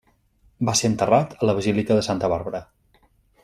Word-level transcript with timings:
Va 0.69 0.73
ser 0.79 0.89
enterrat 0.93 1.37
a 1.39 1.49
la 1.49 1.57
basílica 1.59 1.99
de 2.01 2.09
Santa 2.11 2.33
Bàrbara. 2.35 2.67